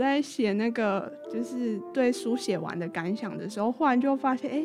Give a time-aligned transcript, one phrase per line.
[0.00, 4.64] 我在写那个就是对书写完的感想的时候，忽然就发现，哎，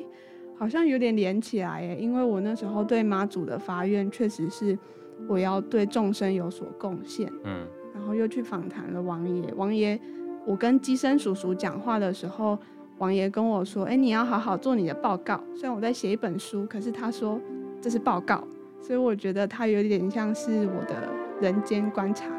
[0.58, 4.80] 好像有点连起来耶，因为我那时候对妈祖的发愿确实是
[5.28, 10.00] 我要对众生有所贡献，嗯，然后又去访谈了王爷，王爷，
[10.46, 12.58] 我跟机身叔叔讲话的时候。
[12.98, 15.44] 王爷跟我说：“哎，你要好好做你的报告。
[15.54, 17.38] 虽然我在写一本书，可是他说
[17.82, 18.42] 这是报告，
[18.80, 21.10] 所以我觉得他有点像是我的
[21.42, 22.30] 人间观察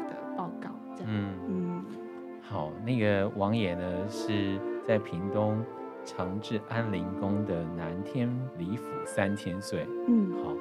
[2.87, 5.61] 那个王爷呢是在屏东
[6.05, 9.85] 长治安灵宫的南天李府三千岁。
[10.07, 10.53] 嗯，好，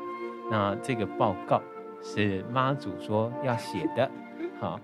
[0.51, 1.63] 那这个报告
[2.03, 4.11] 是妈祖说要写的。
[4.59, 4.81] 好。”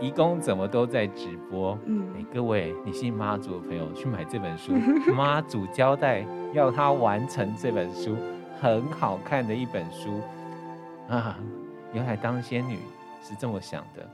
[0.00, 1.76] 移工怎么都在直播？
[1.84, 4.72] 嗯，哎，各位，你信妈祖的朋友去买这本书。
[5.12, 8.16] 妈祖交代要他完成这本书，
[8.60, 10.20] 很好看的一本书
[11.08, 11.36] 啊！
[11.92, 12.78] 原来当仙女
[13.20, 14.08] 是这么想的。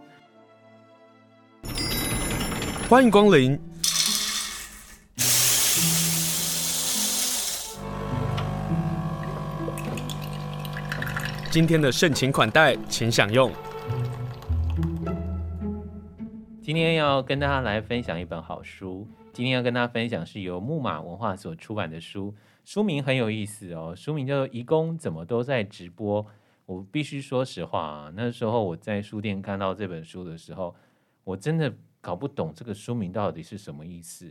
[2.86, 3.58] 欢迎光临。
[11.50, 13.50] 今天的盛情款待，请享用。
[16.60, 19.08] 今天要跟大家来分享一本好书。
[19.32, 22.34] 今天要跟大家分享是由木马文化所出版的书，
[22.66, 23.94] 书名很有意思哦。
[23.96, 26.22] 书名叫做《移工怎么都在直播》。
[26.66, 30.74] 我必须说实话啊，那时候我在书店看到这本书的时候，
[31.24, 31.72] 我真的
[32.04, 34.30] 搞不懂这个书名到底是什么意思。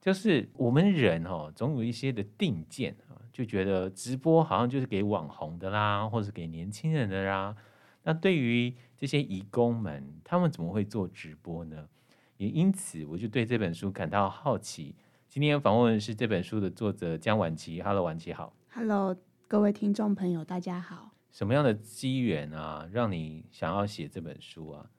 [0.00, 7.56] 就是我们人哦，总有一些的定见啊，就觉得直播好像就是给网红的啦，或者给年轻人的啦。
[8.02, 11.88] 那对于这些义工们，他们怎么会做直播呢？
[12.36, 14.96] 也因此，我就对这本书感到好奇。
[15.28, 17.80] 今天访问的是这本书的作者江婉琪。
[17.80, 18.52] Hello，婉琪好。
[18.72, 21.12] Hello，各位听众朋友，大家好。
[21.30, 24.90] 什么样的机缘啊，让你想要写这本书啊？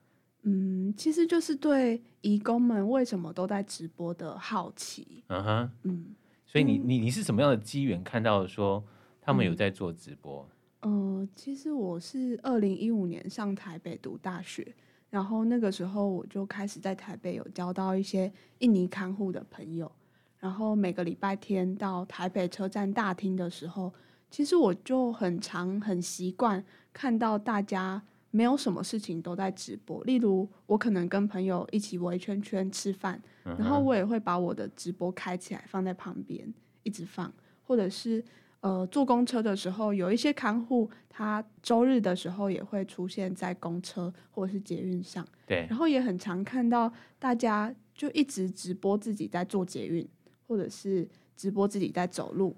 [0.48, 5.24] 嗯，其实就是对义工们为什么都在直播的好奇。
[5.26, 6.06] 嗯哼，嗯，
[6.46, 8.82] 所以你你你是什么样的机缘看到说
[9.20, 10.48] 他们有在做直播？
[10.82, 14.72] 嗯呃，其实我是二零一五年上台北读大学，
[15.10, 19.90] 然后那个时候我就开始在台北有交到一些印尼看护的朋友，
[20.38, 23.92] 然后每个礼拜天到台北车站大厅的时候，
[24.30, 28.00] 其实我就很常很习惯看到大家
[28.36, 36.52] 没有什么事情都在直播，例如我可能跟朋友一起围圈圈吃饭，然后我也会把我的直播开起来放在旁边
[36.82, 37.32] 一直放，
[37.62, 38.22] 或者是。
[38.60, 45.24] 呃，坐公车的时候，有一些看护，他周日的时候也会出现在公车或者是捷运上。
[45.46, 50.08] 对，然后也很常看到大家就一直直播自己在做捷运，
[50.48, 52.56] 或者是直播自己在走路。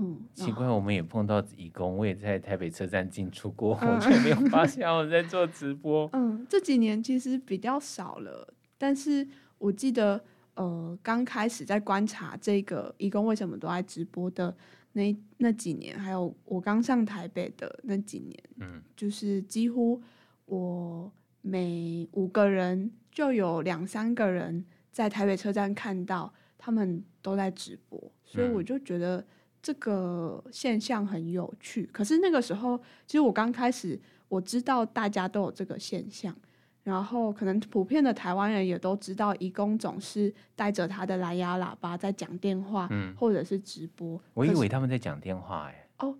[0.00, 6.08] 嗯，奇怪，我们也碰到义工，我也在台北车站进出过，嗯、我却没有 发现我在做直播。
[6.14, 9.26] 嗯，这几年其实比较少了，但是
[9.58, 10.24] 我记得，
[10.54, 14.56] 呃，刚开始在观察这个义工为什么都在直播的。
[14.92, 20.02] 那那几年，还有我刚上台北的那几年，嗯，就是几乎
[20.46, 21.12] 我
[21.42, 29.24] 每五个人就有两三个人在台北车站看到他们都在直播，所以我就觉得
[29.62, 31.84] 这个现象很有趣。
[31.92, 36.34] 可是那个时候，其实我刚开始我知道大家都有这个现象。
[36.82, 44.20] 然后，可能普遍的台湾人也都知道，移工总是带着他的蓝牙喇叭在讲电话，嗯，或者是直播。
[44.32, 45.86] 我以为他们在讲电话，哎。
[45.98, 46.16] 哦，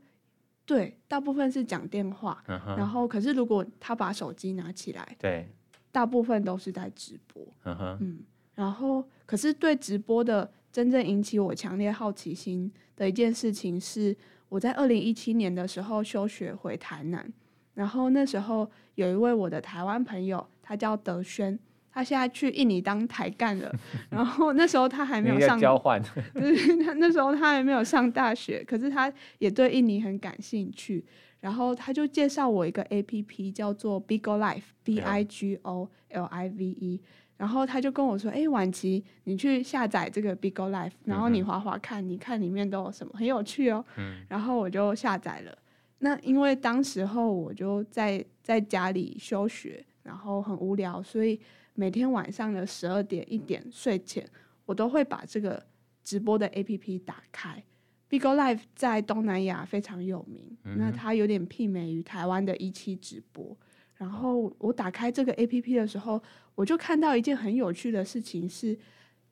[0.67, 2.45] 对，大部分是讲电话。
[2.47, 5.49] 然后，可是如果他把手机拿起来，对，
[5.91, 7.43] 大部分都是在直播。
[7.65, 7.99] 嗯哼。
[8.03, 8.21] 嗯，
[8.55, 14.17] 然后，可是对直播的真正引起我强烈好奇心的一件事情是，
[14.49, 17.33] 我在二零一七年的时候休学回台南。
[17.75, 21.59] 然后那时候有一位我的台湾朋友，他叫德轩，
[21.91, 23.73] 他现在去印尼当台干了。
[24.11, 26.03] 然后那时候他还没有上交换，
[26.35, 31.05] 就是他那时候他还没有上大学，可是他也对印尼很感兴趣。
[31.41, 37.01] 然后他就介绍我一个 APP 叫做 Bigo Life B I G O L I V E。
[37.41, 43.83] 然后他就跟我说：“哎，婉琪，你去下载这个 Bigo Live，然后你滑滑看，你看里面都有什么，很有趣哦。”
[44.29, 45.59] 然后我就下载了。
[46.01, 51.41] 那因为当时候我就在在家里休学，然后很无聊，所以
[51.73, 54.23] 每天晚上的十二点一点睡前，
[54.67, 55.65] 我都会把这个
[56.05, 57.65] 直播的 APP 打开。
[58.11, 63.57] Bigo Live 在东南亚非常有名，嗯、那它有点媲美于台湾的一期直播。
[63.95, 66.23] 然后我打开这个 APP 的时候，
[66.61, 68.79] 我就看到一件很有趣的事情是，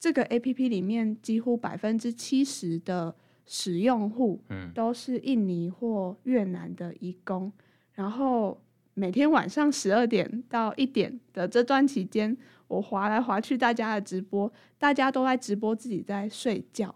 [0.01, 3.15] 这个 APP 里面几乎百分之七十的
[3.45, 4.41] 使用户
[4.75, 7.53] 都是印尼或越南的移工，
[7.93, 8.59] 然后
[8.95, 12.35] 每天晚上十二点到一点的这段期间，
[12.67, 16.95] 我划来划去大家的直播，大家都在直播自己在睡觉，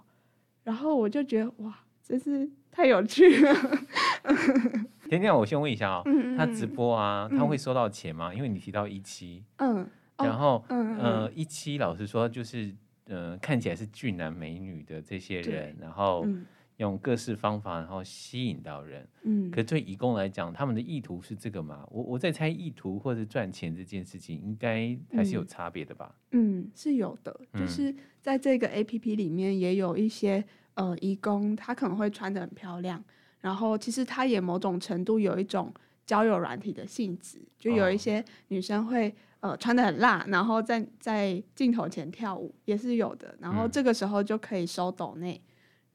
[0.65, 3.55] 然后我就觉得哇，真是太有趣了。
[5.11, 8.31] 甜甜，我先问一下哦，嗯嗯他直播啊，他会收到钱吗？
[8.33, 9.87] 嗯、因为你提到一期，嗯，
[10.25, 12.75] 然后，嗯呃，一期老实说就是，
[13.07, 16.23] 呃，看起来是俊男美女的这些人，然后。
[16.27, 16.45] 嗯
[16.79, 19.07] 用各式方法，然后吸引到人。
[19.23, 21.87] 嗯，可对义工来讲，他们的意图是这个吗？
[21.91, 26.13] 我我在猜，意图或者赚钱这件事情，应该还是有差别的吧？
[26.33, 27.39] 嗯，是有的。
[27.55, 30.43] 就是在这个 APP 里面，也有一些
[30.75, 33.05] 呃义工，他可能会穿的很漂亮，
[33.41, 35.73] 然后其实他也某种程度有一种
[36.05, 43.37] 交友软体的性质，就有一些女生会呃穿的很辣，然后在在镜头前跳舞，也是有的。
[43.39, 45.41] 然后这个时候就可以收抖内，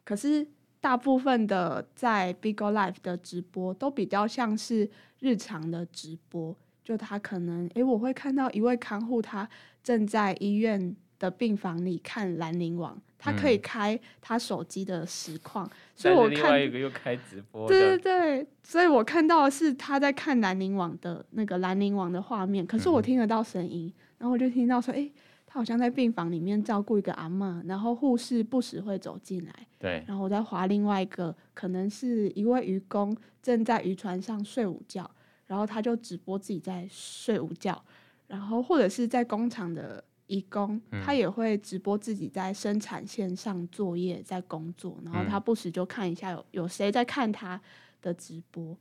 [0.05, 0.47] 可是。
[0.79, 4.89] 大部分的在 Bigo Live 的直播都比较像是
[5.19, 9.49] 日常的直播，就他可能，诶，我会看到一位看护，他
[9.83, 25.11] 正在医院的病房里看兰陵王，他可以开他手机的实况，嗯、所以我看另外一个又开直播，对对对，所以我看到的是他在看兰陵王的那个兰陵王的画面，可是我听得到声音，嗯、然后我就听到说，诶。
[25.49, 29.53] 他好像在病房里面照顾一个阿嬷，然后护士不时会走进来。
[29.79, 35.09] 对，然后我在划另外一个，可能是一位渔工正在渔船上睡午觉，
[35.45, 37.81] 然后他就直播自己在睡午觉，
[38.27, 47.59] 然后或者是在工厂的移工，嗯、他也会直播自己在生产线上作业在工作，然后他不时就看一下有有谁在看他
[48.01, 48.77] 的直播。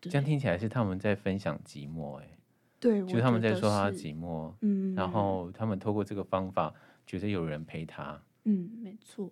[0.00, 2.28] 这样听起来是他们在分享寂寞，哎。
[2.80, 6.72] 对，就他们在说他寂寞，嗯，然后他们透过这个方法，
[7.04, 9.28] 觉得有人陪他，嗯，没错，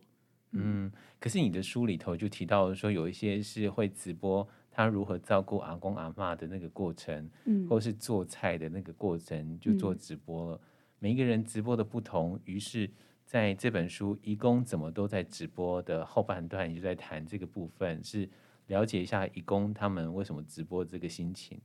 [0.50, 0.90] 嗯，
[1.20, 10.56] 可是你的书里头就提到说，有一些是会直播他如何照顾阿公阿妈的那个过程，嗯，或是做菜的那个过程，就做直播了。
[10.56, 10.60] 嗯、
[11.06, 12.90] 每一个人直播的不同，于是
[13.24, 18.28] 在这本书《义工怎么都在直播》的后半段，就在谈这个部分，是
[18.66, 21.60] 了解一下义工他们为什么直播这个心情。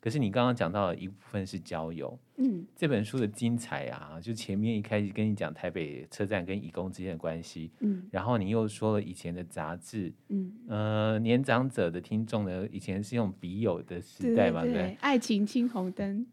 [0.00, 16.24] 可是你刚刚讲到的一部分是交友，嗯，这本书的精彩啊，就前面一开始跟你讲台北车站跟义工之间的关系，嗯，然后你又说了以前的杂志，嗯，呃，年长者的听众呢，以前是用笔友的时代嘛，对，对，对，爱情青红灯，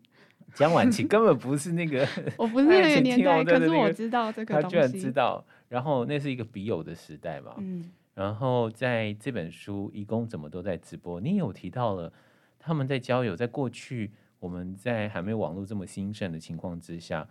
[0.56, 2.08] 江晚琪根本不是那个，
[2.38, 12.12] 我不是那个 年代，那个、可是我知道这个，他居然知道，然后那是一个笔友的时代嘛，嗯，然后在这本书义工怎么都在直播，你有提到了
[12.60, 14.12] 他们在交友，在过去。
[14.42, 17.30] 我们在还没有网络这么兴盛的情况之下，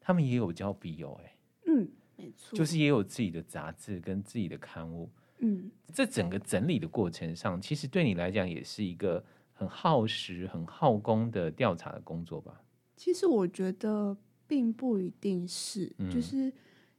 [0.00, 1.34] 他们也有交笔友哎，
[1.66, 5.10] 嗯，没错，就是也有自己的杂志跟自己的刊物，
[5.40, 9.24] 嗯，这整个整理的过程上，其实对你来讲也是一个
[9.62, 12.60] 很耗时、很耗工的调查的工作吧？
[12.96, 14.16] 其实我觉得
[14.48, 16.52] 并不一定是，嗯、就是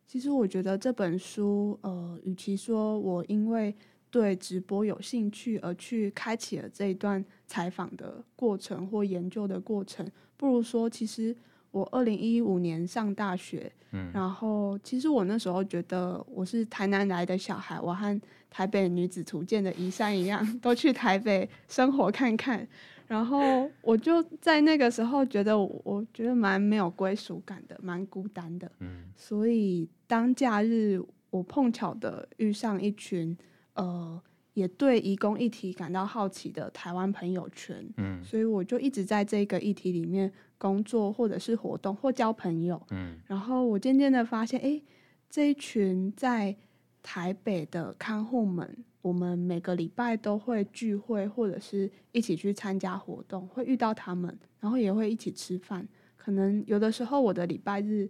[0.07, 3.75] 其实我觉得这本书，呃，与其说我因为
[4.09, 11.35] 对直播有兴趣而去开启了这一段采访的过程或研究的过程，不如说，其实
[11.71, 18.21] 我二零一五年上大学，嗯，然后其实我那时候觉得我是台南来的小孩，我和
[18.53, 22.67] 台北女子图鉴的移山一样， 都去台北生活看看，
[23.07, 33.35] 然后我就在那个时候觉得我，我觉得蛮没有归属感的，蛮孤单的，嗯，所以当假日我碰巧的遇上一群。
[33.75, 34.21] 呃，
[34.53, 44.79] 也对移工议题感到好奇的台湾朋友圈，嗯，所以我就一直在这个议题里面工作，或者是活动，或交朋友，嗯，然后我渐渐的发现，哎，
[45.27, 46.55] 这一群在
[47.03, 58.09] 台北的看护们，我们每个礼拜都会聚会，或者是一起去参加活动，会遇到他们，然后也会一起吃饭，可能有的时候我的礼拜日。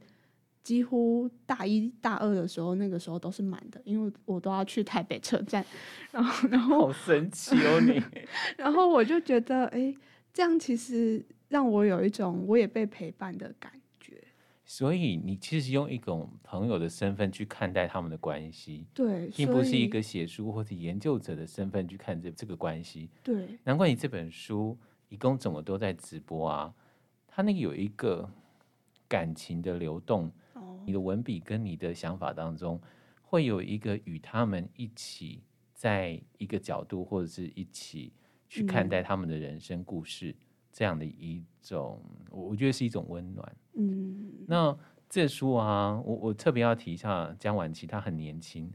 [0.64, 5.66] 几乎大一大二的时候，那个时候都是满的，因为我都要去台北车站，
[6.10, 8.02] 然后然后好神奇哦你，
[8.56, 9.94] 然后我就觉得，哎，
[10.32, 13.83] 这样其实让我有一种我也被陪伴的感觉。
[14.76, 23.08] 所以你其实用一种朋友的身份去看待他们的关系，对，并不是一个写书或者研究者的身份去看这这个关系。
[23.22, 24.76] 对，难怪你这本书
[25.10, 26.74] 一共怎么都在直播啊，
[27.28, 28.28] 他那个有一个
[29.08, 30.32] 感情的流动。
[30.88, 32.82] 你的文笔跟你的想法当中，
[33.22, 35.44] 会有一个与他们一起
[35.76, 38.12] 在一个角度，或者是一起
[38.50, 40.36] 去看待他们的人生故事，嗯、
[40.72, 43.56] 这样的一种，我我觉得是一种温暖。
[43.76, 44.78] 嗯，那
[45.10, 48.72] 这书啊，我我特别要提一下江晚琪，他很年轻，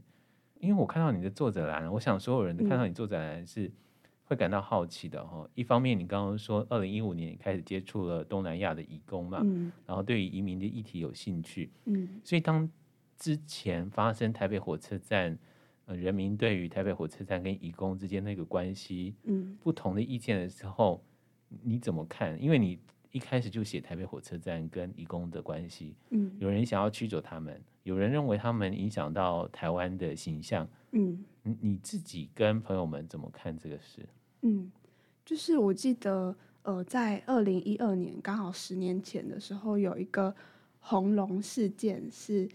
[0.59, 3.71] 因为我看到你的作者栏，我想所有人都看到你作者栏是
[4.23, 5.49] 会感到好奇的哈。
[5.55, 12.69] 一方面，你刚刚说二零一五年开始接触了东南亚的移工嘛，嗯，然后对于移民的议题有兴趣，嗯，所以当
[13.17, 15.37] 之前发生台北火车站，
[15.85, 21.03] 呃，人民对于台北火车站跟移工之间那个关系，嗯，不同的意见的时候，
[21.63, 22.41] 你怎么看？
[22.41, 22.79] 因为你
[23.11, 34.07] 一开始就写台北火车站跟移工的关系，嗯，有人想要驱走他们，有人认为他们影响到台湾的形象，嗯，你你自己跟朋友们怎么看这个事？
[34.41, 34.71] 嗯，
[35.25, 40.35] 就是我记得，呃，在二零一二年，刚好十年前的时候，有一个
[40.79, 42.47] 红龙事件，是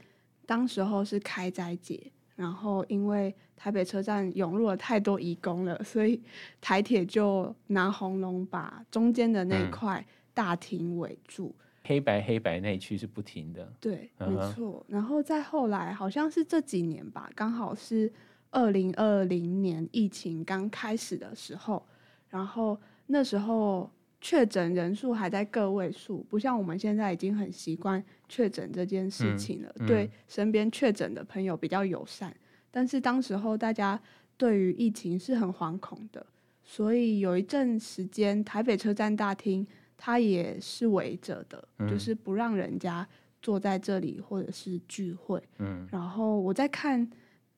[0.46, 2.00] 当时候是开斋节，
[2.36, 6.22] 然后因为台北车站涌入了太多移工了，所以
[6.60, 10.06] 台铁就拿红龙把中间的那块。
[10.34, 14.84] 嗯大厅围住，黑白黑白那一区是不停的，对，嗯、没错。
[14.88, 18.12] 然后再后来，好像是这几年吧，刚好是
[18.50, 21.86] 二零二零年疫情刚开始的时候，
[22.28, 22.76] 然后
[23.06, 23.88] 那时候
[24.20, 32.34] 确诊人数还在个位数，不像我们现在已经很习惯确诊这件事情了，嗯嗯、对身边确诊的朋友比较友善。
[32.72, 34.00] 但是当时候大家
[34.36, 36.26] 对于疫情是很惶恐的，
[36.64, 39.64] 所以有一阵时间台北车站大厅。
[39.96, 43.06] 他也是围着的，嗯、就是不让人家
[43.40, 45.42] 坐在这里或者是聚会。
[45.58, 47.08] 嗯，然后我在看，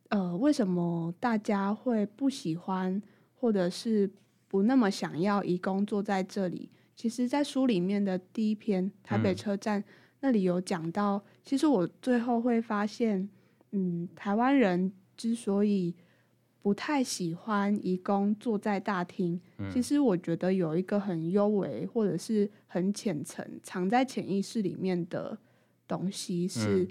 [0.08, 3.00] 呃，为什么大家会不喜欢
[3.34, 4.10] 或者是
[4.48, 6.70] 不那么想要移工坐在这里？
[6.94, 9.84] 其实，在书里面的第一篇台北车站、嗯、
[10.20, 13.28] 那里有讲到，其实我最后会发现，
[13.72, 15.94] 嗯，台湾人之所以
[16.66, 25.38] 不太喜欢移工坐在大厅，嗯、其实我觉得有一个很幽微或者是很浅层藏在潜意识里面的
[25.86, 26.82] 东西是，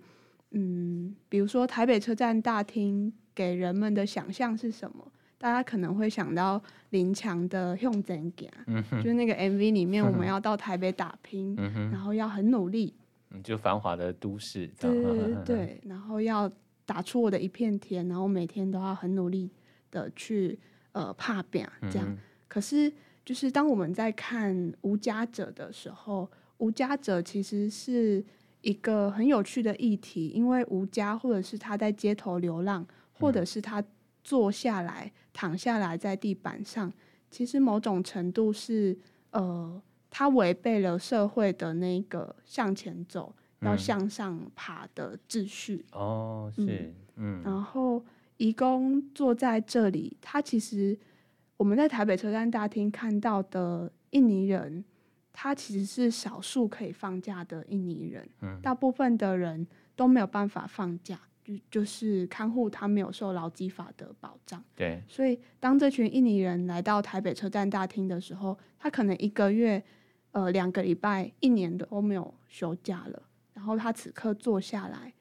[0.51, 5.12] 嗯，嗯，比如说台北车站大厅给人们的想象是什么？
[5.38, 12.94] 大家可能会想到林强的《向前行》，嗯，就是那个 MV 里面我 们要到台北打拼，嗯、然后要很努力，
[13.44, 16.50] 就繁华的都市，对对 对，然后要
[16.86, 19.51] 打出我的一片天，然后每天都要很努力。
[19.96, 20.60] 的去
[20.92, 22.18] 呃怕变这样，嗯、
[22.50, 22.92] 可是
[23.24, 28.22] 就是当我们在看《无家者》的时候，《无家者》其实是
[28.60, 33.82] 一个很有趣的议题，因为无家或者是他在街头流浪，或者是他
[34.22, 36.92] 坐下来、嗯、躺下来在地板上，
[37.32, 38.98] 其实某种程度是
[39.32, 45.86] 呃，他违背了社会的那个向前走、嗯、要向上爬的秩序。
[45.94, 48.04] 哦，是，嗯，然后。
[48.38, 50.98] 移工坐在这里，他其实
[51.58, 54.84] 我们在台北车站大厅看到的印尼人，
[55.32, 58.27] 他其实是少数可以放假的印尼人。
[58.42, 59.65] 嗯，大部分的人
[59.96, 64.63] 都没有办法放假，就就是看护他没有受劳基法的保障。
[64.75, 69.82] 对，所以当这群印尼人来到台北车站大厅的时候，他可能一个月、
[70.32, 73.24] 呃两个礼拜、一年都没有休假了，
[73.54, 75.13] 然后他此刻坐下来。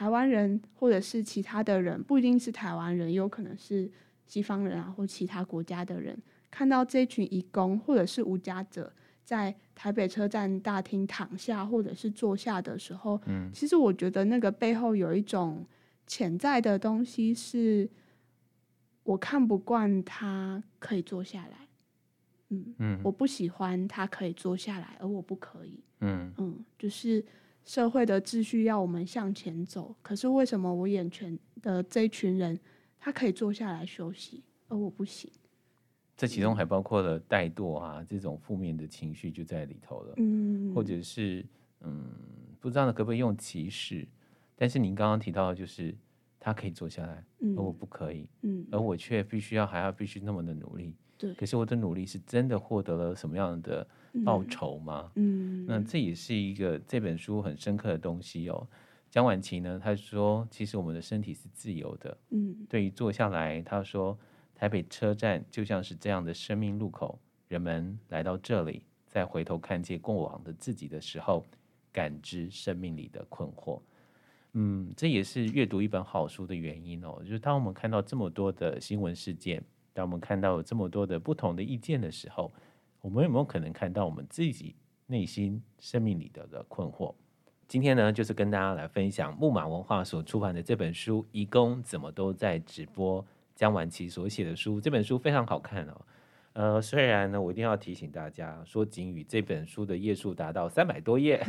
[0.00, 3.86] 台湾人或者是其他的人，不一定是台湾人，也有可能是
[4.26, 6.18] 西方人啊，或其他国家的人，
[6.50, 8.90] 看到这群移工或者是无家者
[9.22, 15.66] 在台北车站大厅躺下或者是坐下的时候，嗯，其实我觉得那个背后有一种
[16.06, 17.86] 潜在的东西，是
[19.02, 21.68] 我看不惯他可以坐下来，
[22.48, 26.32] 嗯嗯，我不喜欢他可以坐下来，而我不可以，嗯。
[26.38, 27.22] 嗯，就是。
[27.64, 32.58] 社会的秩序要我们向前走，可是为什么我眼前的这一群人，
[32.98, 35.30] 他可以坐下来休息，而我不行？
[36.16, 40.14] 这其中还包括了怠惰啊，这种负面的情绪就在里头了。
[40.16, 41.46] 嗯，或者是
[41.80, 42.04] 嗯，
[42.58, 44.06] 不知道可不可以用歧视？
[44.54, 45.96] 但是您刚刚提到的就是
[46.38, 47.24] 他可以坐下来，
[47.56, 48.28] 而我不可以。
[48.42, 50.94] 嗯，而我却必须要还要必须那么的努力。
[51.16, 53.86] 对，可是我的努力是真的获得了什么样的？
[54.24, 55.10] 报仇吗？
[55.14, 58.66] 嗯，那这也是一个这本书很深刻的东西哦。
[59.10, 62.16] 江婉琪呢，他说，其实我们的身体是自由的。
[62.30, 64.16] 嗯，对于坐下来，他说，
[64.54, 71.44] 台北车站就像是这样的生命路口，人们来到这里，再回头看见过往的自己的时候，
[71.92, 73.80] 感知生命里的困惑。
[74.52, 77.20] 嗯，这也是阅读一本好书的原因哦。
[77.24, 79.60] 就是当我们看到这么多的新闻事件，
[79.92, 82.52] 当我们看到有这么多的不同的意见的时候，
[83.02, 84.74] 我们有没有可能看到我们自己
[85.06, 87.14] 内心生命里的的困惑？
[87.66, 93.22] 今天呢，就是跟大家来分享木马文化所出版的这本书《义工怎么都在直播》，
[93.54, 94.80] 江晚琪所写的书。
[94.80, 96.00] 这本书非常好看哦。
[96.52, 101.42] 呃，虽然呢，我一定要提醒大家说，仅与这本书的页数达到三百多页，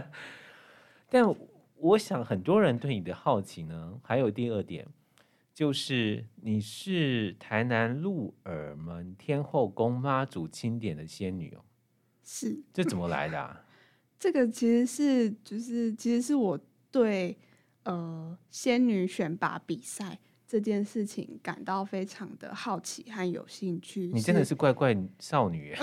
[1.08, 1.24] 但
[1.76, 4.86] 我想很多人对你的好奇呢，还有第二点。
[5.58, 11.64] 就是你是台南鹿耳门天后宫妈祖钦点的仙女哦，
[12.24, 13.64] 是，这怎么来的啊？
[14.20, 16.56] 这个其实是就是其实是我
[16.92, 17.36] 对
[17.82, 24.12] 呃仙女选拔比赛这件事情感到非常的好奇和有兴趣。
[24.14, 25.74] 你真的是怪怪少女，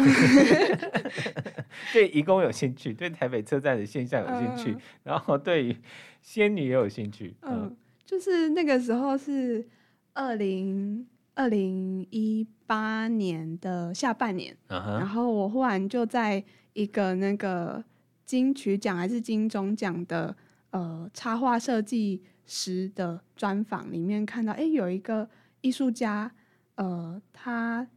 [1.92, 5.76] 对移工有兴趣，对台北车站的现象有兴趣，嗯、然后对于
[6.22, 7.64] 仙女也有兴趣，嗯。
[7.64, 9.68] 嗯就是那个时候是
[10.14, 14.98] 二零二零一八年的下半年，uh huh.
[15.00, 16.44] 然后我忽然就在
[16.74, 17.84] 一个那个
[18.24, 20.36] 金曲奖还是金钟奖的
[20.70, 25.28] 呃插画设计师的专访里面看到，哎，有一个
[25.62, 26.32] 艺术家，
[26.76, 27.88] 呃，他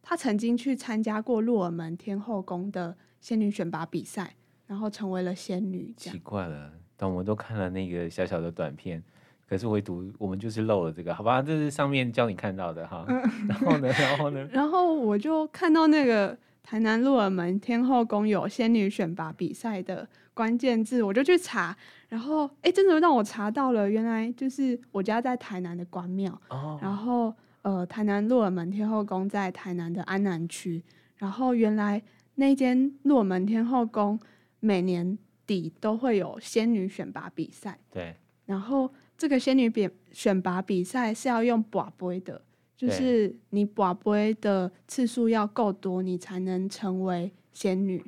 [0.00, 4.34] 他曾经去参加过鹿耳门天后宫的仙女选拔比赛，
[4.66, 5.92] 然后成为了仙女。
[5.96, 9.02] 奇怪了，但我们都看了那个小小的短片。
[9.50, 11.42] 可是唯独我们就是漏了这个，好吧？
[11.42, 13.04] 这是上面教你看到的哈。
[13.08, 14.48] 嗯、 然后呢，然后呢？
[14.52, 21.76] 然后我就看到那个台南鹿耳门天后宫有仙女选拔比赛的关键字，我就去查。
[22.08, 26.40] 然后哎，真的让我查到了，原来就是我家在台南的关庙。
[26.50, 26.78] 哦。
[26.80, 30.80] 然后呃，台南鹿耳门天后宫在台南的安南区。
[31.16, 32.00] 然后原来
[32.36, 34.16] 那间鹿耳门天后宫
[34.60, 37.76] 每年底都会有仙女选拔比赛。
[37.90, 38.14] 对。
[38.46, 38.88] 然后。
[39.20, 42.40] 这个仙女比选拔比赛是要用跋杯的，
[42.74, 48.02] 就是你跋杯的次数要够多，你才能成为仙女。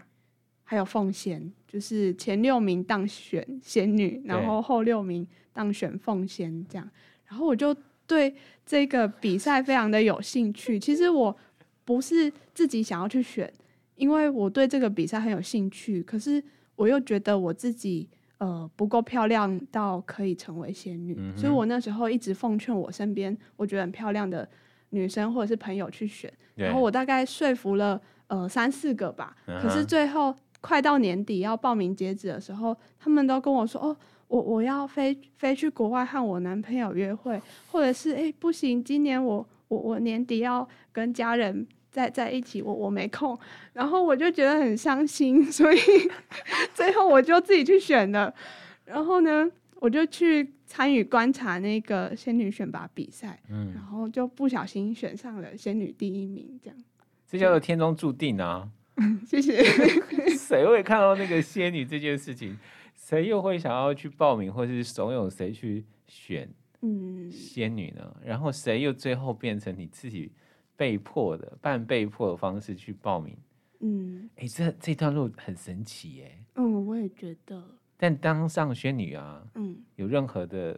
[0.65, 6.91] 还有凤仙，就是前六名当选仙女，然后后六名当选凤仙这样。
[7.27, 7.77] 然后我就
[8.07, 10.79] 对这个比赛非常的有兴趣。
[10.81, 11.37] 其实我
[11.85, 13.53] 不是自己想要去选，
[13.97, 16.43] 因为我对这个比赛很有兴趣，可是
[16.75, 18.09] 我又觉得我自己。
[18.43, 24.49] 呃，不够漂亮到可以成为仙女，嗯、所以我那时候一直奉劝我身边我觉得很漂亮的
[24.91, 41.65] 女生或者是朋友去选，然后我大概说服了呃三四个吧，嗯、可是最后快到年底要报名截止的时候，他们都跟我说哦，我我要飞飞去国外和我男朋友约会，或者是哎不行，今年我我我年底要跟家人。
[41.93, 43.39] 在在一起，我我没空，
[43.75, 45.79] 然后我就觉得很伤心， 所以
[46.75, 48.35] 最后我就自己去选了。
[48.87, 56.79] 然后呢，我就去参与观察那个仙女选拔比赛，嗯，然后就不小心选上了仙女第一名，这样。
[57.29, 58.69] 这叫做天中注定啊！
[59.27, 59.63] 谢谢。
[60.37, 62.57] 谁会看到那个仙女这件事情？
[62.95, 66.49] 谁又会想要去报名，或是怂恿谁去选
[66.81, 68.03] 嗯仙女呢？
[68.17, 70.33] 嗯、然后谁又最后变成你自己？
[70.83, 73.37] 被迫的，半被迫的方式去报名，
[73.79, 77.63] 嗯，哎、欸，这这段路很神奇耶，嗯，我也觉得。
[77.97, 80.77] 但当上仙女啊，嗯，有任何的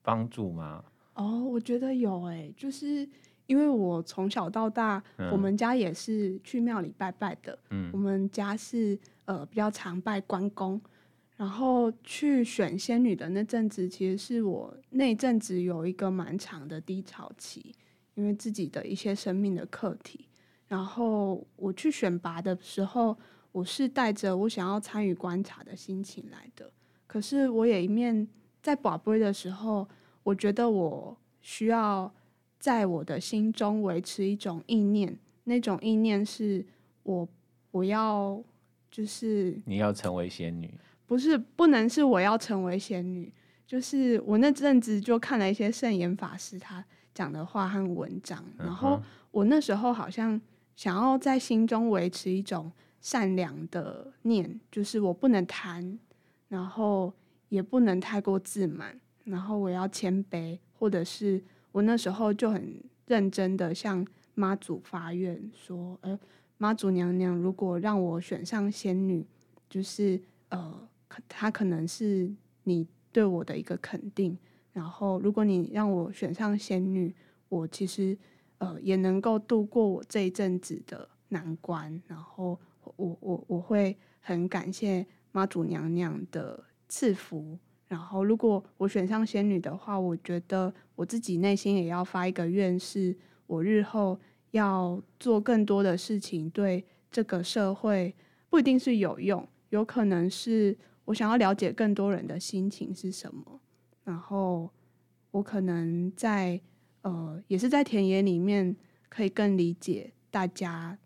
[0.00, 0.82] 帮助吗？
[1.12, 3.06] 哦，我觉得有，哎，就是
[3.44, 10.80] 因为我从小到大，嗯、我们家也是去庙里拜拜的，嗯，我们家是呃比较常拜关公，
[11.36, 17.74] 然后去选仙女的那阵子，其实是我那阵子有一个蛮长的低潮期。
[18.14, 20.28] 因为自己的一些生命的课题，
[20.68, 23.16] 然后我去选拔的时候，
[23.52, 26.70] 我是带着我想要参与观察的心情来的。
[27.06, 28.26] 可是我也一面
[28.62, 29.88] 在宝贝的时候，
[30.22, 32.12] 我觉得我需要
[32.58, 36.64] 在我的心中维持一种意念，那种意念是
[37.02, 37.28] 我
[37.70, 38.42] 我要
[38.90, 40.72] 就是你要成为仙女，
[41.06, 43.32] 不是不能是我要成为仙女，
[43.66, 46.84] 就是我那阵子就看了一些圣严法师他。
[47.14, 49.00] 讲的话和文章，然后
[49.30, 50.40] 我那时候好像
[50.74, 55.98] 想要在心中维持一种善良的念，就是我不能贪，
[56.48, 57.12] 然后
[57.48, 66.18] 也不能太过自满，然后我要谦卑，或者是我那时候就很认真的向妈祖发愿说，呃，
[66.58, 69.24] 妈祖娘娘，如果让我选上仙女，
[69.70, 70.88] 就是呃，
[71.28, 72.28] 她可能是
[72.64, 74.36] 你对我的一个肯定。
[74.74, 77.14] 然后，如果你让我选上仙女，
[77.48, 78.18] 我其实
[78.58, 82.02] 呃也能够度过我这一阵子的难关。
[82.06, 82.58] 然后
[82.96, 87.56] 我我我会很感谢妈祖娘娘的赐福。
[87.86, 94.18] 然后，如果我选上仙女的话，我觉得我自己内心也要发一个愿，是我日后
[94.50, 98.12] 要做更多的事情，对这个社会
[98.48, 103.60] 不一定是有用，有可能是我想要了解更多人的心情是什么。
[104.04, 104.70] 然后
[105.30, 106.60] 我可能在
[107.02, 108.76] 呃，也是在田野里面，
[109.08, 110.96] 可以更理解大家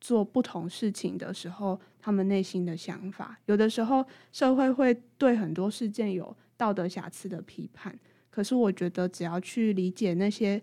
[0.00, 3.38] 做不同事情的时候，他们内心的想法。
[3.46, 7.92] 有的时候社会会对很多事件有道德瑕疵的批判，
[8.30, 10.62] 可可是我觉得只要去理解那些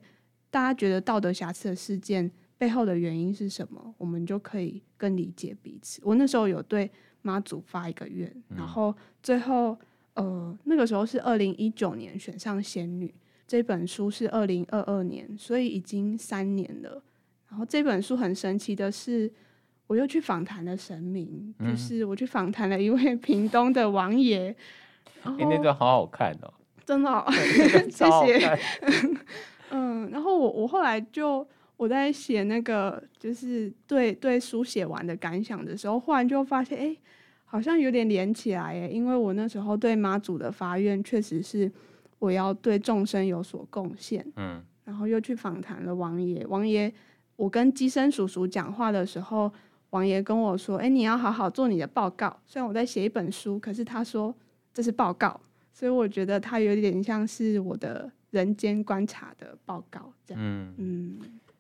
[0.50, 6.00] 大家觉得道德瑕疵的事件背后的原因是什么，我们就可以更理解彼此。
[6.06, 6.89] 我那时候有对
[7.21, 9.78] 妈祖发一个愿，然后最后
[10.15, 13.13] 呃那个时候是二零一九年选上仙女，
[13.47, 17.01] 这本书是二零二二年，所以已经三年了。
[17.47, 19.32] 然后这本书很神奇的是，
[19.88, 24.54] 我又去访谈了神明，嗯、就是我去访谈了一位 屏东的王爷。
[25.23, 26.54] 哎、欸，那段好好看哦，
[26.86, 28.60] 真的、 哦，谢谢。
[29.71, 31.47] 嗯，然后我我后来就
[31.78, 36.95] 我在写那个就是对对书写完的感想的时候，忽然就发现，哎，
[37.45, 41.71] 好像有点连起来耶，因为我那时候对妈祖的发愿确实是
[42.19, 44.25] 我要对众生有所贡献。
[44.36, 46.93] 嗯，然后又去访谈了王爷，王爷。
[47.38, 49.51] 我跟机身叔叔讲话的时候，
[49.89, 52.39] 王爷跟我说：“哎，你要好好做你的报告。
[52.45, 54.34] 虽然我在写一本书，可是他说
[54.73, 55.39] 这是报告，
[55.73, 61.19] 所以我觉得他有点像是我的人间观察的报告这样。”嗯嗯。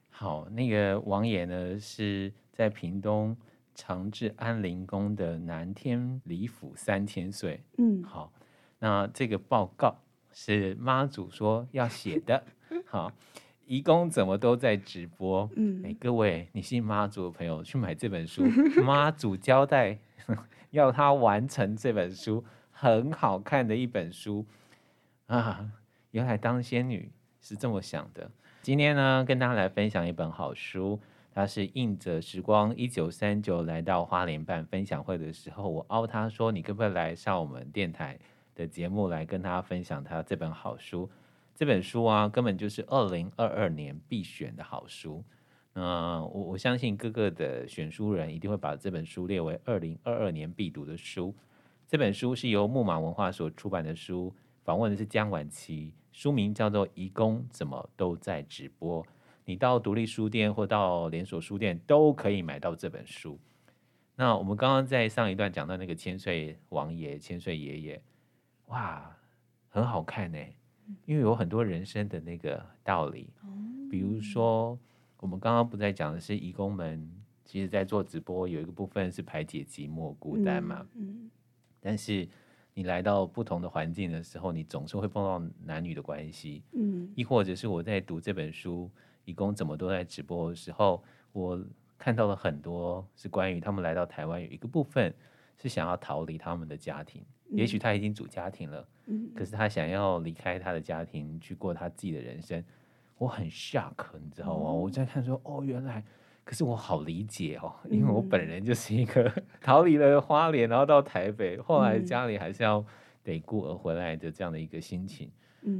[0.09, 3.35] 好，那个王爷呢是在屏东
[3.75, 7.61] 长治安陵宫的南天李府三千岁。
[7.77, 8.01] 嗯。
[8.03, 8.33] 好，
[8.79, 9.97] 那这个报告
[10.31, 12.43] 是妈祖说要写的。
[12.87, 13.11] 好。
[13.67, 15.49] 义工怎么都在直播？
[15.55, 18.43] 嗯，哎，各位，你信妈祖的朋友去买这本书。
[18.85, 19.97] 妈祖交代
[20.69, 24.45] 要他完成这本书，很好看的一本书
[25.25, 25.71] 啊！
[26.11, 27.11] 原来当仙女
[27.41, 28.29] 是这么想的。
[28.61, 30.99] 今天呢，跟大家来分享一本好书，
[31.35, 38.17] 他是印着时光一九三九来到花莲办分享会的时候，我凹他说，你可不可以来上我们电台
[38.55, 41.09] 的节目来跟大家分享他这本好书？
[41.53, 45.21] 这本书啊，根本就是二零二二年必选的好书。
[45.73, 51.35] 嗯，我我相信各个的选书人一定会把这本书列为二零二二年必读的书。
[51.85, 59.03] 这本书是由木马文化所出版的书，访问的是江晚琪，书名叫做《移工怎么都在直播》。
[59.45, 63.39] 你到独立书店或到连锁书店都可以买到这本书。
[64.15, 68.01] 那我们刚刚在上一段讲到那个千岁王爷、千岁爷爷，
[68.67, 69.15] 哇，
[69.69, 70.39] 很好看呢。
[71.05, 73.27] 因为有很多人生的那个道理，
[73.89, 74.77] 比如说
[75.19, 77.11] 我们刚刚不在讲的是义工们，
[77.43, 80.85] 其实在做直播有一个部分是排解寂寞孤单嘛。
[81.81, 82.27] 但是
[82.73, 86.63] 你来到不同的环境的时候，你总是会碰到男女的关系。
[86.73, 88.89] 嗯，亦或者是我在读这本书，
[89.25, 91.59] 移工怎么都在直播的时候，我
[91.97, 95.13] 看到了很多是关于他们来到台湾有一个部分
[95.57, 97.23] 是想要逃离他们的家庭。
[97.49, 98.87] 也许他已经组家庭了，
[99.35, 102.63] 可是他想要离开他的家庭去过他自己的人生。
[103.17, 104.71] 我很 shock，你知道吗？
[104.71, 106.03] 我在看说，哦，原来，
[106.43, 112.83] 可是我好理解哦， 因为我本人就是一个逃离了花莲，然后到台北，后来家里还是要
[113.23, 115.31] 得孤儿回来的这样的一个心情。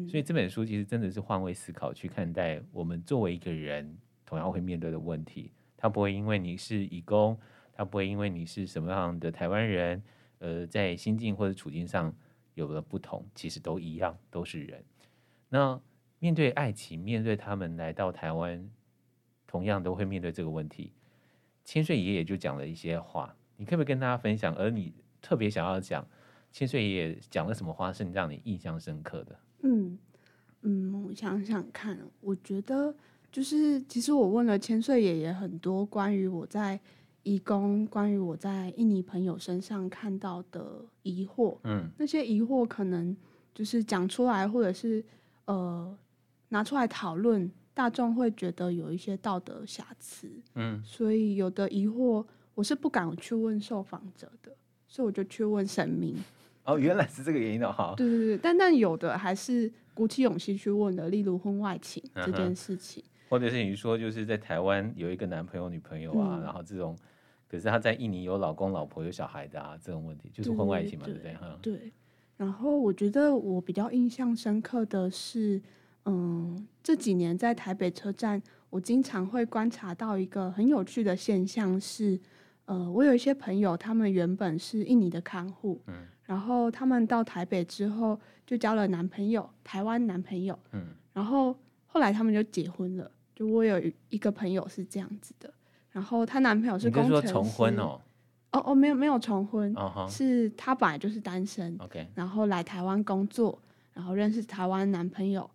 [0.10, 5.52] 所以这本书其实真的是换位思考去看待我们作为一个人同样会面对的问题。
[5.78, 7.38] 他不会因为你是义工，
[7.74, 10.02] 他不会因为你是什么样的台湾人。
[10.39, 12.13] 呃，在心境或者处境上
[12.56, 14.84] 有了不同，其实都一样，都是人。
[15.50, 15.80] 那
[16.19, 18.69] 面对爱情，面对他们来到台湾，
[19.48, 20.91] 同样都会面对这个问题。
[21.63, 24.54] 千岁爷爷就讲了一些话，你可不可以跟大家分享？
[24.56, 26.06] 而你特别想要讲
[26.52, 29.39] 千岁爷爷讲了什么话，是让你印象深刻的？
[29.62, 29.98] 嗯
[30.62, 32.94] 嗯，我想想看，我觉得
[33.32, 36.80] 就是其实我问了千岁爷爷很多关于我在。
[37.28, 43.18] 义工关于我在印尼朋友身上看到的疑惑，嗯，那些疑惑可能
[43.52, 45.04] 就是讲出来，或者是
[45.46, 45.98] 呃
[46.50, 54.56] 拿出来讨论，大众会觉得有一些道德瑕疵，嗯，所以有的疑惑我是不敢去问受访者的，
[54.88, 56.15] 所以我就去问神明。
[56.65, 57.93] 哦，原来是这个原因的哈。
[57.95, 66.97] 对对对，但但有的还是鼓起勇气去问的，例如婚外情这件事情，嗯，或者是你说就是在台湾有一个男朋友女朋友啊，嗯，然后这种。
[67.47, 71.34] 可是他在印尼有老公老婆有小孩的啊，这种问题就是婚外情嘛，对不对？
[71.36, 71.58] 哈。
[71.62, 71.93] 对。
[72.36, 75.62] 然后我觉得我比较印象深刻的是，
[76.06, 82.19] 嗯，这几年在台北车站，我经常会观察到一个很有趣的现象是，
[82.65, 85.93] 呃，我有一些朋友，他们原本是印尼的看护，嗯，
[86.26, 93.10] 然后他们到台北之后就交了男朋友，台湾男朋友，嗯，然后后来他们就结婚了。
[93.36, 95.54] 就我有一个朋友是这样子的。
[95.92, 97.28] 然后她男朋友是工程师。
[97.28, 98.00] 说重婚哦？
[98.52, 100.10] 哦哦，没有没有重婚，uh huh.
[100.10, 102.06] 是她本来就是单身，Okay.
[102.16, 103.62] 然后来台湾工作，
[103.94, 105.50] 然后认识台湾男朋友，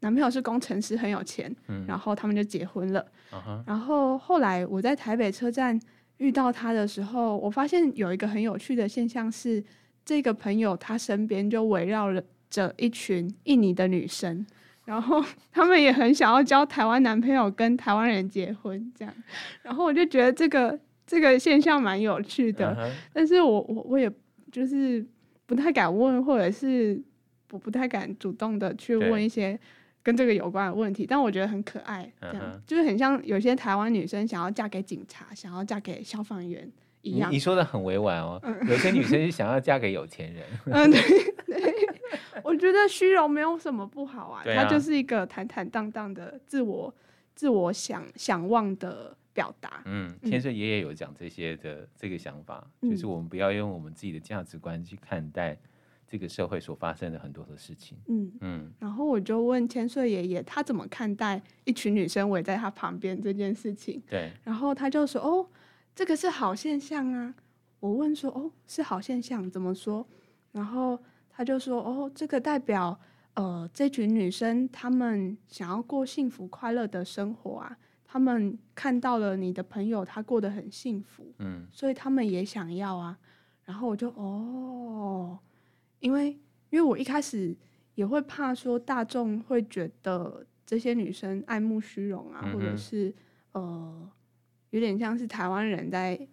[0.00, 3.04] 男朋友是工程师，很有钱，嗯、然后他们就结婚了。
[3.30, 3.62] Uh huh.
[3.66, 5.80] 然后后来我在台北车站
[6.18, 9.62] 遇到他的时候，我发现有一个很有趣的现象是，
[10.04, 14.44] 这个朋友他身边就围绕了着一群印尼的女生，
[14.84, 19.14] 然后 他们也很想要交台湾男朋友，跟台湾人结婚这样。
[19.62, 22.90] 然后我就觉得这个这个现象蛮有趣的，uh huh.
[23.12, 24.10] 但是我我我也
[24.50, 25.06] 就是
[25.46, 27.00] 不太敢问，或者是
[27.52, 29.58] 我不太敢主动的去问一些
[30.02, 31.06] 跟这个有关的问题。
[31.06, 32.60] 但我觉得很可爱，这样、uh huh.
[32.66, 36.68] 就是很像有些台湾女生想要嫁给警察，想要嫁给消防员。
[37.02, 40.44] 你你说的很委婉哦，嗯、有些女生是想要嫁给有钱人。
[40.66, 41.00] 嗯，对
[41.60, 41.74] 对，
[42.44, 46.94] 我觉得虚荣没有什么不好啊，它、啊、就是一个坦坦荡荡的自我
[47.34, 49.82] 自我想想望的表达。
[49.86, 55.56] 嗯，千岁爷爷有讲这些的这个想法，嗯、就是我们不要用我们自己的价值观去看待
[56.06, 57.96] 这个社会所发生的很多的事情。
[58.08, 64.02] 嗯嗯，嗯然后我就问千岁爷爷，他怎么看待一群女生围在他旁边这件事情？
[64.06, 65.48] 对，然后他就说哦。
[65.94, 67.34] 这个是好现象啊！
[67.78, 70.06] 我问说：“哦，是好现象，怎么说？”
[70.52, 70.98] 然后
[71.28, 72.98] 他就说：“哦，这个代表
[73.34, 83.18] 呃，这群女生她们想要过幸福快乐的生活啊，她们看到了你的朋友他过得很幸福，嗯，所以她们也想要啊。”
[83.64, 85.38] 然后我就哦，
[86.00, 86.30] 因为
[86.70, 87.56] 因为我一开始
[87.94, 93.14] 也会怕说大众会觉得这些女生爱慕虚荣啊，嗯、或者是
[93.52, 94.10] 呃。
[94.70, 96.28] 有点像是台湾人在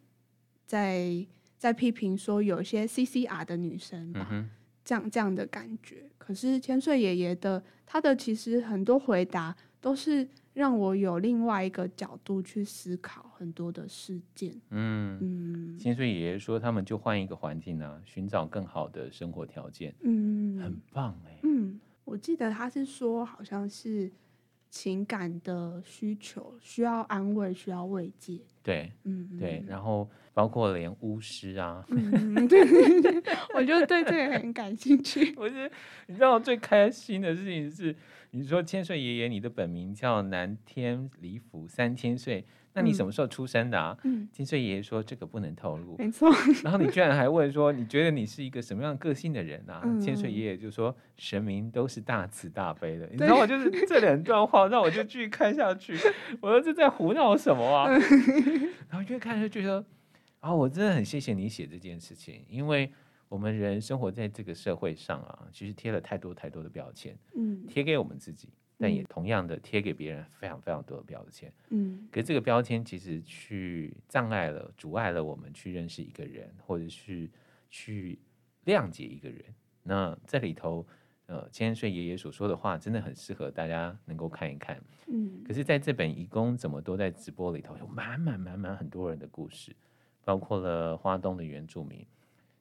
[0.65, 1.25] 在
[1.57, 4.45] 在批评说有些 CCR 的女生吧，
[4.83, 6.09] 这样这样的感觉。
[6.17, 14.53] 可是千岁爷爷的他的其实很多回答都是让我有另外一个角度去思考很多的事件。
[14.71, 19.95] 嗯嗯，千岁爷爷说他们就换一个环境啊，寻找更好的生活条件。
[20.01, 21.39] 嗯，很棒哎。
[21.43, 24.11] 嗯，我记得他是说好像是。
[24.69, 28.39] 情感的需求需要安慰，需要慰藉。
[28.61, 33.23] 对，嗯，对，然后包括连巫师啊，嗯，对对对，
[33.55, 35.33] 我就对这个很感兴趣。
[35.39, 35.71] 我是，
[36.07, 37.95] 你知道我最开心的事情是，
[38.31, 42.45] 你说千岁爷爷，你的本名叫南天李府三千岁。
[42.77, 43.97] 那你什么时候出生的啊？
[44.03, 45.97] 嗯，千岁爷爷说这个不能透露。
[45.97, 46.29] 没错。
[46.63, 49.81] 然后你居然还问说，你觉得你是一个什么样个性的人啊？
[49.99, 53.07] 千岁爷爷就说，神明都是大慈大悲的。
[53.11, 55.97] 你知道我就是这两段话，那我就继续看下去。
[56.39, 57.89] 我说这在胡闹什么啊？
[58.89, 59.83] 然后越看就觉得，
[60.39, 62.91] 啊，我真的很谢谢你写这件事情，因为
[63.27, 68.49] 我们人生活在这个社会上啊，其实贴了太多太多的标签，嗯，贴给我们自己。
[68.79, 77.27] 但也同样的贴给别人非常非常多的标签，嗯，可是这个标签其实去障碍了、阻碍了我们去认识一个人，或者是
[77.71, 78.19] 去
[78.65, 79.43] 谅解一个人。
[79.81, 80.85] 那这里头，
[81.25, 85.43] 呃，千岁爷爷所说的话真的很适合大家能够看一看，嗯。
[85.43, 89.75] 可是在这本《义工怎么都在直播》里头，有满满满满很多人的故事，
[90.23, 92.05] 包括了花东的原住民。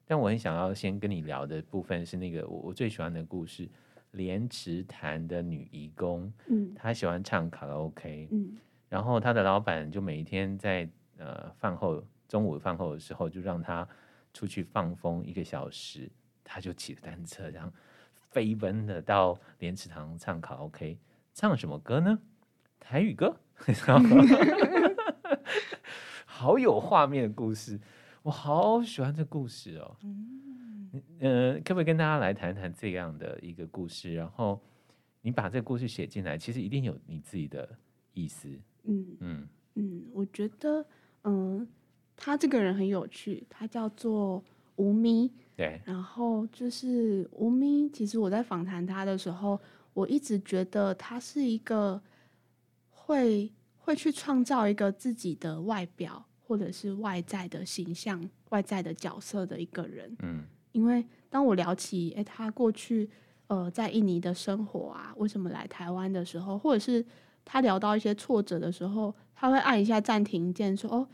[0.05, 3.69] 但我很想要先跟你聊的部分是那个我我最喜欢的故事。
[4.11, 8.57] 莲池潭的女义工，嗯，她喜欢唱卡拉 OK，嗯，
[8.89, 13.87] 然后她的老板就每一天在呃饭后中午饭后的时候，就让她
[14.33, 16.09] 出去放风一个小时，
[16.43, 17.71] 她就骑着单车，然后
[18.31, 20.97] 飞奔的到莲池塘唱卡拉 OK，
[21.33, 22.19] 唱什么歌呢？
[22.79, 23.37] 台语歌，
[26.25, 27.79] 好有画面的故事，
[28.23, 29.97] 我好喜欢这故事哦。
[30.03, 30.56] 嗯
[31.19, 34.13] 呃，可不可以跟大家来谈谈这样的一个故事？
[34.13, 34.61] 然后
[35.21, 37.67] 你把这个故事写进来，其实一定有你自己的
[38.13, 38.47] 意思。
[38.83, 40.85] 嗯嗯嗯，我觉得，
[41.23, 41.67] 嗯、呃，
[42.15, 44.43] 他这个人很有趣，他叫做
[44.77, 45.31] 吴咪。
[45.55, 45.81] 对。
[45.85, 49.59] 然后就是吴咪，其实我在访谈他的时候，
[49.93, 52.01] 我一直觉得他是一个
[52.89, 60.15] 会会去创造一个自己的外表，或者是外在的形象、外在的角色的一个人。
[60.23, 60.43] 嗯。
[60.77, 63.09] 因为当我聊起，诶，他过去，
[63.47, 67.03] 呃，在印尼的生活啊，为什么来台湾的时候，或者是
[67.43, 71.07] 他聊到一些挫折的时候，他会按一下暂停键，说：“哦，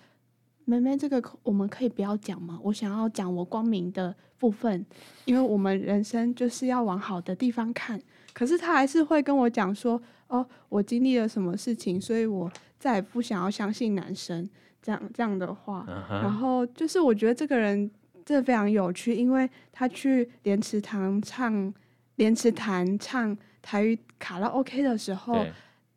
[0.66, 2.60] 妹妹，这个我们可以不要讲吗？
[2.62, 4.86] 我想要讲我光明的部分，
[5.24, 7.98] 因为我们人生就是要往好的地方看。
[8.34, 14.46] 可是他还是会跟我讲说：哦，我经历了什么事情，所以我再也不想要相信男生
[14.82, 15.86] 这样这样的话。
[15.88, 16.22] Uh huh.
[16.22, 17.90] 然后就是我觉得这个人。
[18.26, 21.74] 这非常有趣，因为他去莲池潭唱
[22.16, 25.46] 莲池潭唱台语卡拉 OK 的时候，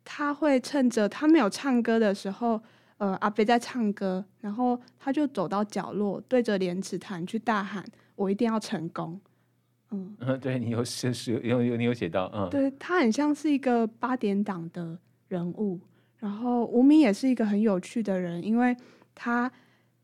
[0.03, 2.61] 他会趁着他没有唱歌的时候，
[2.97, 7.85] 呃，阿飞在唱歌，然后他就走到角落，对着莲池潭去大喊
[8.15, 9.19] ：“我一定要成功！”
[9.91, 14.97] 嗯， 嗯，对你有写是有有你有写到，嗯，对他很像是一个八点档的
[15.29, 15.79] 人物，
[16.19, 18.75] 然后吴明也是一个很有趣的人，因为
[19.15, 19.49] 他。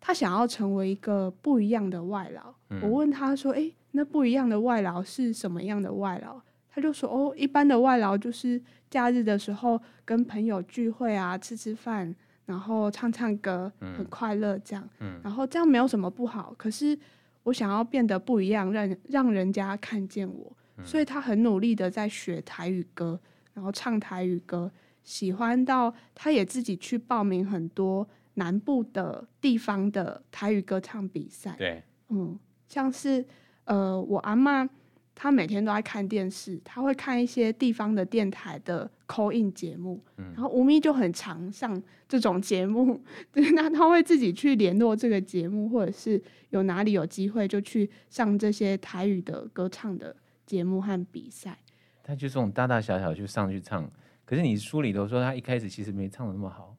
[0.05, 2.53] 他想要成为一个不一样的外劳。
[2.71, 6.41] 嗯、我问他说：“诶，那不一样的外劳是什么样的外劳？
[6.69, 12.13] 他就说哦，一般的外劳就是假日的时候跟朋友聚会啊，吃吃饭，
[12.45, 14.85] 然后唱唱歌，很快乐这样。
[14.99, 16.53] 嗯，然后这样没有什么不好。
[16.57, 16.99] 可是
[17.43, 20.51] 我想要变得不一样，让让人家看见我，
[20.83, 23.17] 所以他很努力的在学台语歌，
[23.53, 24.69] 然后唱台语歌，
[25.01, 28.05] 喜欢到他也自己去报名很多
[28.36, 31.56] 南部的地方的台语歌唱比赛。
[31.58, 33.26] 对，嗯，像是
[33.65, 34.67] 呃，我阿妈
[35.15, 43.00] 她每天都在看电视，她会看一些地方的电台的 call in 节目，嗯、然后吴咪就很常上这种节目，
[43.32, 50.15] 对，那她会自己去联络这个节目，或者是有哪里有机会就去上这些台语的歌唱的
[50.46, 51.60] 节目和比赛。
[52.06, 53.89] 他就这种大大小小就上去唱，
[54.26, 56.76] 可是你书里头说他一开始其实没唱的那么好。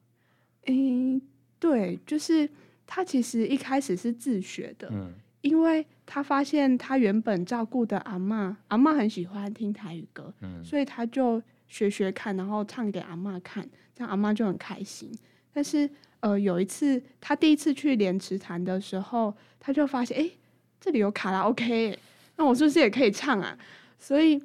[0.67, 1.21] 嗯，
[1.65, 2.47] 对，就是
[2.87, 5.15] 他其实一开始是自学的，嗯。
[5.41, 15.11] 因为他发现他原本照顾的阿嬷，阿嬷很喜欢听台语歌，嗯，所以他就学学看，然后唱给阿嬷看，这样阿嬷就很开心。
[15.53, 15.89] 但是，
[16.21, 20.31] 呃，有一次他第一次去莲池潭的时候，他就发现，哎，
[20.81, 21.99] 这里有卡拉 OK，
[22.37, 23.59] 那我是不是也可以唱啊？
[23.99, 24.43] 所以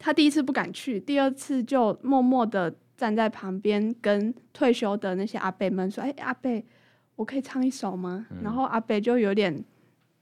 [0.00, 6.62] 他第一次不敢去，第二次就默默的站在旁边，跟退休的那些阿伯们说：“哎，阿伯，
[7.16, 9.64] 我可以唱一首吗？”嗯，然后阿伯就有点。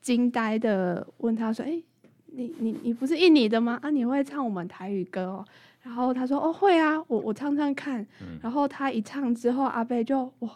[0.02, 1.84] 惊呆的问他说：“哎、欸，
[2.26, 3.76] 你你你不是印尼的吗？
[3.82, 5.44] 啊，你会唱我们台语歌哦？”
[5.82, 8.00] 然后他说：“哦，会啊，我我唱唱看。
[8.20, 10.48] 嗯”然后他一唱之后，阿伯就哇，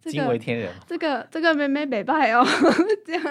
[0.00, 2.42] 这个、惊为天人，这个这个妹妹北拜哦，
[3.04, 3.22] 这样。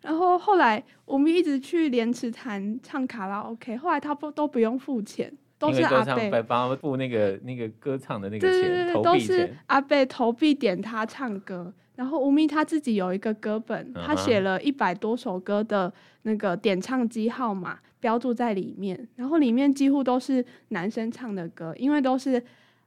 [0.00, 5.32] 然后后来我们一直去莲池潭唱卡拉 OK，后来他不都不用付钱，
[5.68, 11.72] 都是阿贝帮他付那个那个歌唱的那个钱，对对对，都是阿贝投币点他唱歌。
[11.94, 22.42] 然后吴咪他自己有一个歌本，他写了一百多首歌的那个点唱机号码标注在里面，然后里面几乎都是男生唱的歌，因为都是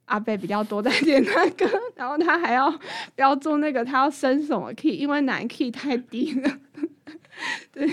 [0.06, 2.74] 阿贝比较多在点那歌，然后他还要
[3.14, 6.52] 标注那个他要升什么 key，因为男 key 太低了。
[7.72, 7.88] 对，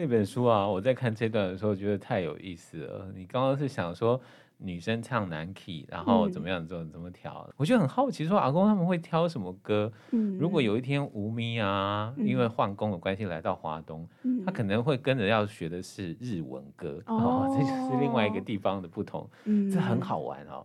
[0.00, 3.12] 这本书啊，我在看这段的时候觉得太有意思了。
[3.14, 4.18] 你刚刚是想说？
[4.62, 7.46] 女生唱男 key，然后怎么样怎么怎么调？
[7.48, 9.90] 嗯、我就很好奇，说阿公他们会挑什么歌？
[10.12, 20.64] 嗯、如果有一天吴咪啊，嗯、因为换工的关系来到华东，嗯、他可能会跟着要学的是日文歌，哦，哦，这就是另外一个地方的不同，嗯、这很好玩哦。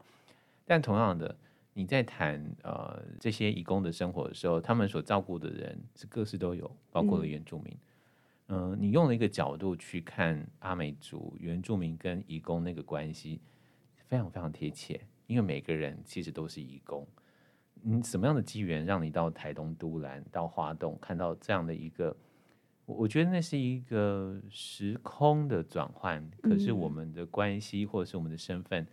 [0.65, 1.33] 但同样的，
[1.73, 7.67] 你在谈呃这些义工的生活的时候，他们所照顾的人是各式都有，包括了原住民。
[7.71, 7.79] 嗯、
[8.47, 13.41] 呃，你用了一个角度去看阿美族原住民跟移工那个关系。
[14.07, 17.07] 非常非常贴切，因为每个人其实都是移工。
[17.81, 22.15] 你，什么样的机缘让你到台东都兰、到花东看到这样的一个？
[22.85, 26.23] 我我觉得那是一个时空的转换。
[26.43, 28.85] 可是我们的关系或者是我们的身份，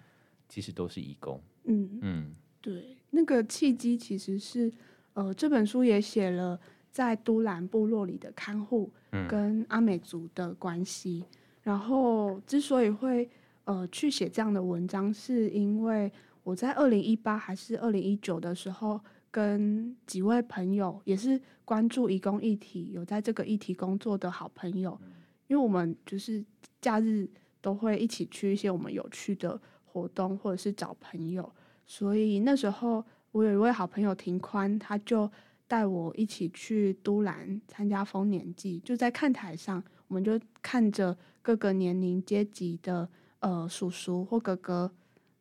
[0.48, 1.38] 其实都是义工。
[1.64, 4.72] 嗯嗯，嗯对，那个契机其实是
[5.12, 6.58] 呃，这本书也写了
[6.92, 8.92] 在都兰部落里的看护
[9.28, 11.24] 跟阿美族的关系。
[11.26, 13.28] 嗯、然后之所以会。
[13.64, 16.10] 呃，去写这样的文章，是因为
[16.42, 19.00] 我在二零一八还是二零一九的时候，
[19.30, 25.00] 跟几位朋友也是关注移工议题，有在这个议题工作的好朋友，
[25.46, 26.44] 因为我们就是
[26.80, 31.48] 假日都会一起去一些我们有趣的活动，或者是找朋友，
[31.86, 35.30] 所以那时候我有一位好朋友庭宽，他就
[35.72, 43.08] 带我一起去都兰参加丰年祭，就在看台上，我们就看着各个年龄阶级的。
[43.44, 44.92] 呃，叔叔或哥哥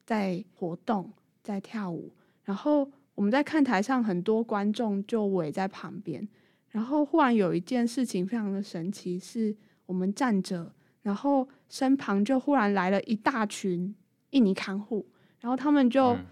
[0.04, 1.14] 在活动，
[1.44, 2.12] 在跳舞，
[2.44, 6.28] 然后我们在看台上，很多观众就围在旁边。
[6.70, 9.56] 然后忽然有一件事情非常的神奇，是
[9.86, 10.74] 我们站着，
[11.04, 13.94] 然后身旁就忽然来了一大群
[14.32, 15.06] 印尼看护，
[15.40, 16.26] 然后他们就、嗯、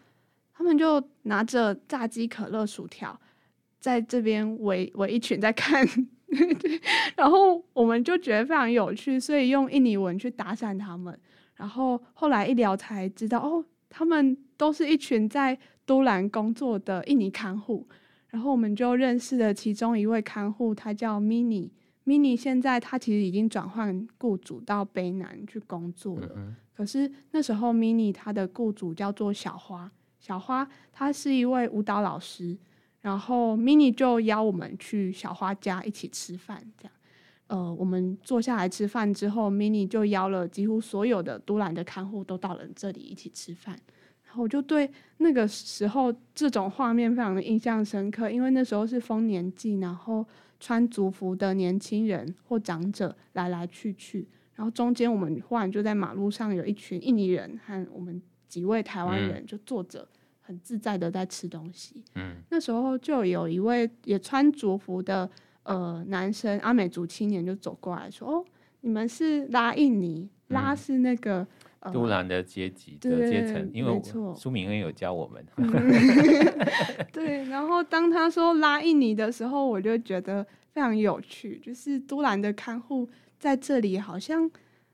[0.52, 3.22] 他们就拿着炸鸡、可乐、薯条，
[3.80, 5.88] 在这边围围一群在看，
[7.16, 11.18] 然后我们就觉得非常有趣，所以用印尼文去打散他们。
[11.56, 17.88] 然后后来一聊才知道，哦，他们都是一群在都兰工作的印尼看护。
[18.30, 21.70] 然后我们就认识了其中一位看护，他叫 Mini。
[22.06, 26.30] Mini 现在他其实已经转换雇主到北南去工作了。
[26.76, 32.58] 可是那时候 Mini 他的雇主叫做小花，小花她是一位舞蹈老师。
[33.02, 36.94] 然后 Mini 就邀我们去小花家一起吃饭，这样。
[37.48, 43.80] 呃，我们坐下来吃饭之后，Mini 就邀了几乎所有的都兰的看护都到了这里一起吃饭。
[44.26, 44.88] 然后我就对
[45.18, 50.24] 那个时候这种画面非常的印象深刻，因为那时候是丰年祭，然后
[50.60, 60.08] 穿族服的年轻人或长者来来去去，然后中间我们忽然就在马路上有一群印尼人和我们几位台湾人就坐着，
[60.50, 62.04] 很自在的在吃东西。
[62.16, 65.30] 嗯，那时候就有一位也穿族服的
[65.62, 68.46] 呃男生阿美族青年就走过来说：“哦，
[68.82, 70.28] 你们是拉印尼？
[70.48, 71.46] 拉是那个。”
[71.94, 74.02] 都兰的阶级的阶层，对因为
[74.36, 75.42] 苏明恩有教我们。
[77.14, 84.52] 对，然后当他说拉印尼的时候，我就觉得非常有趣，就是都兰的看护在这里好像，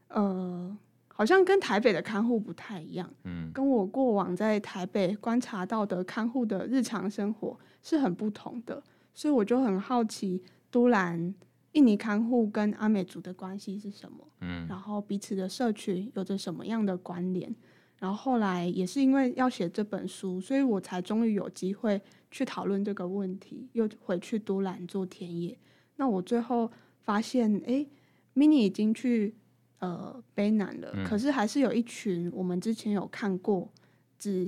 [0.09, 0.77] 呃，
[1.17, 3.09] 好像跟台北的看护不太一样。
[3.23, 11.33] 嗯，跟我过往在台北观察到的看护的日常生活是很不同的，所以我就很好奇都兰。
[11.71, 14.27] 印尼看护跟阿美族的关系是什么？
[14.41, 17.53] 嗯，然后彼此的社群有着什么样的关联？
[17.97, 25.57] 然后后来也是因为要写这本书，所以我才终于有机会去讨论这个问题，又回去都兰做田野。
[25.95, 27.85] 那我最后发现，哎
[28.35, 29.35] ，Mini 已经去
[29.79, 33.69] 呃卑南了，嗯，可是还是有一群我们之前有看过，
[34.17, 34.47] 只。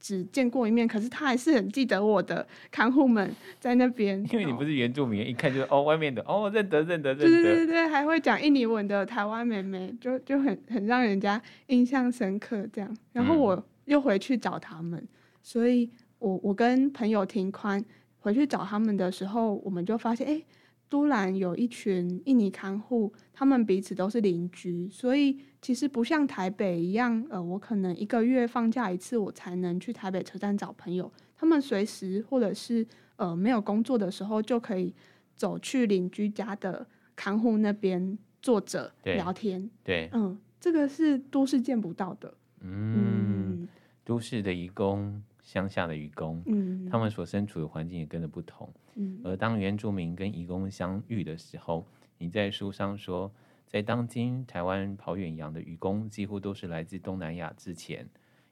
[0.00, 4.16] 只见过一面，可是他还是很记得我的看护们在那边。
[4.32, 7.42] 因为你不是原住民，一看就是哦，外面的哦，认得认得认得。
[7.42, 12.96] 对对对，还会讲印尼文的台湾妹妹，就就很很让人家印象深刻这样。
[13.12, 15.08] 然后我又回去找他们，嗯、
[15.42, 15.90] 所以
[16.20, 17.84] 我我跟朋友庭宽
[18.20, 20.40] 回去找他们的时候，我们就发现，哎。
[20.88, 31.12] 都兰有一群印尼看护，他们彼此都是邻居，所以其实不像台北一样，呃，我可能一个月放假一次，我才能去台北车站找朋友。
[31.36, 32.86] 他们随时或者是
[33.16, 34.94] 呃没有工作的时候，就可以
[35.36, 39.70] 走去邻居家的看护那边坐着聊天。
[39.84, 42.34] 对，嗯，这个是都市见不到的。
[42.60, 43.68] 嗯，嗯
[44.04, 45.22] 都市的移工。
[45.48, 51.86] 乡下的渔工，嗯，他们所身处的环境也跟着不同，嗯，而当原住民跟移工相遇的时候，
[52.18, 53.32] 你在书上说，
[53.66, 58.06] 在当今台湾跑远洋的渔工几乎都是来自东南亚，之前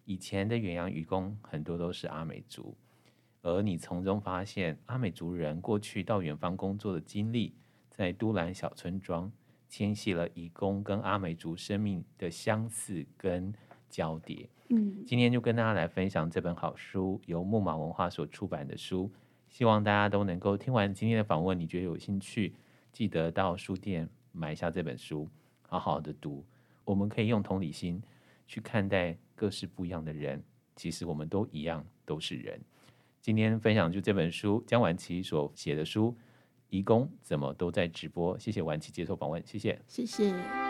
[0.07, 2.75] 以前的远洋渔工很多都是阿美族，
[3.43, 7.53] 而你从中发现阿美族人过去到远方工作的经历，
[7.91, 9.31] 在都兰小村庄
[9.69, 13.53] 牵系了移工跟阿美族生命的相似跟
[13.91, 14.49] 交叠。
[14.69, 19.11] 嗯，今天就跟大家来分享这本好书，由木马文化所出版的书。
[19.49, 22.53] 希望大家都能够听完今天的访问，你觉得有兴趣，
[22.93, 25.29] 记得到书店买下这本书，
[25.63, 26.45] 好好的读。
[26.85, 28.03] 我们可以用同理心
[28.47, 30.43] 去看待各式不一样的人，
[30.75, 32.61] 其实我们都一样，都是人。
[33.21, 36.11] 今天分享就这本书，江婉琪所写的书
[36.69, 38.37] 《移工怎么都在直播》。
[38.41, 40.66] 谢谢婉琪接受访问，谢谢，谢谢。